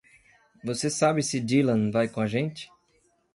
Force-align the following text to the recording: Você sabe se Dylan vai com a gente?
Você 0.65 0.89
sabe 0.89 1.21
se 1.21 1.39
Dylan 1.39 1.91
vai 1.91 2.07
com 2.07 2.21
a 2.21 2.25
gente? 2.25 2.67